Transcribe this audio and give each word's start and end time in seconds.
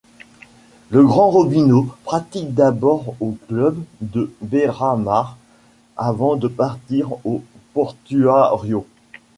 Le 0.89 1.03
grand 1.05 1.29
Robinho 1.29 1.87
pratique 2.05 2.55
d'abord 2.55 3.13
au 3.19 3.37
club 3.47 3.77
de 3.99 4.33
Beira-Mar 4.41 5.37
avant 5.95 6.37
de 6.37 6.47
partir 6.47 7.23
au 7.23 7.43
Portuario. 7.75 8.87